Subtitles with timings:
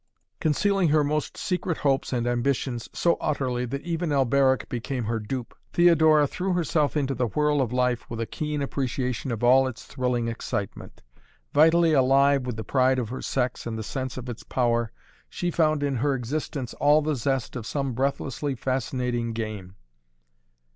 [0.39, 5.55] Concealing her most secret hopes and ambitions so utterly that even Alberic became her dupe,
[5.73, 9.85] Theodora threw herself into the whirl of life with a keen appreciation of all its
[9.85, 11.03] thrilling excitement.
[11.53, 14.91] Vitally alive with the pride of her sex and the sense of its power,
[15.29, 19.75] she found in her existence all the zest of some breathlessly fascinating game.